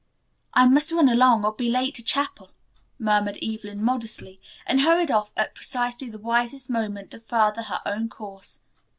"I 0.55 0.65
must 0.67 0.91
run 0.91 1.07
along 1.09 1.45
or 1.45 1.51
be 1.53 1.69
late 1.69 1.93
to 1.93 2.01
chapel," 2.03 2.49
murmured 2.97 3.37
Evelyn 3.39 3.83
modestly, 3.83 4.41
and 4.65 4.81
hurried 4.81 5.11
off 5.11 5.31
at 5.37 5.53
precisely 5.53 6.09
the 6.09 6.17
wisest 6.17 6.71
moment 6.71 7.11
to 7.11 7.19
further 7.19 7.61
her 7.61 7.83
own 7.85 8.09
cause. 8.09 8.61